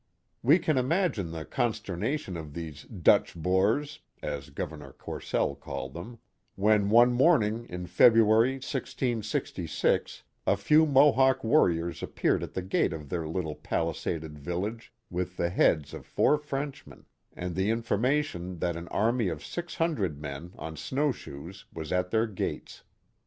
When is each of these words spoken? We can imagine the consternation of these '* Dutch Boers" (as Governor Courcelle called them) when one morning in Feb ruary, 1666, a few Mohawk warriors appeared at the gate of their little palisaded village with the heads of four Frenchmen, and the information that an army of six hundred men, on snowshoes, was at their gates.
We 0.41 0.57
can 0.57 0.79
imagine 0.79 1.29
the 1.29 1.45
consternation 1.45 2.35
of 2.35 2.55
these 2.55 2.85
'* 2.85 2.85
Dutch 3.05 3.35
Boers" 3.35 3.99
(as 4.33 4.49
Governor 4.49 4.93
Courcelle 4.93 5.53
called 5.53 5.93
them) 5.93 6.17
when 6.55 6.89
one 6.89 7.13
morning 7.13 7.67
in 7.69 7.85
Feb 7.85 8.15
ruary, 8.15 8.53
1666, 8.55 10.23
a 10.47 10.57
few 10.57 10.87
Mohawk 10.87 11.43
warriors 11.43 12.01
appeared 12.01 12.41
at 12.41 12.55
the 12.55 12.63
gate 12.63 12.93
of 12.93 13.09
their 13.09 13.27
little 13.27 13.53
palisaded 13.53 14.39
village 14.39 14.91
with 15.11 15.37
the 15.37 15.51
heads 15.51 15.93
of 15.93 16.07
four 16.07 16.39
Frenchmen, 16.39 17.05
and 17.33 17.53
the 17.53 17.69
information 17.69 18.57
that 18.57 18.75
an 18.75 18.87
army 18.87 19.27
of 19.27 19.45
six 19.45 19.75
hundred 19.75 20.19
men, 20.19 20.53
on 20.57 20.75
snowshoes, 20.77 21.65
was 21.71 21.91
at 21.91 22.09
their 22.09 22.25
gates. 22.25 22.81